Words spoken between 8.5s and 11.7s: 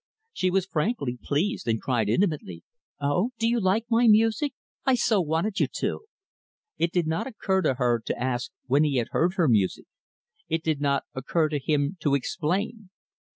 when he had heard her music. It did not occur to